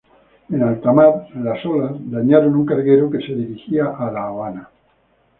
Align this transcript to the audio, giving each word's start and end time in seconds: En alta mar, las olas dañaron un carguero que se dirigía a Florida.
En 0.49 0.63
alta 0.63 0.91
mar, 0.91 1.27
las 1.35 1.63
olas 1.63 1.91
dañaron 2.09 2.55
un 2.55 2.65
carguero 2.65 3.07
que 3.11 3.19
se 3.19 3.35
dirigía 3.35 3.85
a 3.85 4.09
Florida. 4.09 4.71